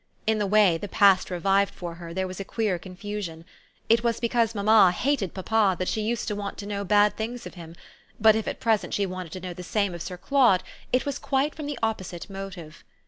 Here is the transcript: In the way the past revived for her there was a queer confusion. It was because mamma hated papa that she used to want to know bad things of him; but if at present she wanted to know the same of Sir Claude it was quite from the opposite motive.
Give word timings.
In 0.25 0.39
the 0.39 0.47
way 0.47 0.79
the 0.79 0.87
past 0.87 1.29
revived 1.29 1.71
for 1.75 1.93
her 2.01 2.11
there 2.11 2.25
was 2.25 2.39
a 2.39 2.43
queer 2.43 2.79
confusion. 2.79 3.45
It 3.87 4.03
was 4.03 4.19
because 4.19 4.55
mamma 4.55 4.91
hated 4.91 5.35
papa 5.35 5.75
that 5.77 5.87
she 5.87 6.01
used 6.01 6.27
to 6.29 6.35
want 6.35 6.57
to 6.57 6.65
know 6.65 6.83
bad 6.83 7.15
things 7.15 7.45
of 7.45 7.53
him; 7.53 7.75
but 8.19 8.35
if 8.35 8.47
at 8.47 8.59
present 8.59 8.95
she 8.95 9.05
wanted 9.05 9.31
to 9.33 9.39
know 9.39 9.53
the 9.53 9.61
same 9.61 9.93
of 9.93 10.01
Sir 10.01 10.17
Claude 10.17 10.63
it 10.91 11.05
was 11.05 11.19
quite 11.19 11.53
from 11.53 11.67
the 11.67 11.77
opposite 11.83 12.31
motive. 12.31 12.83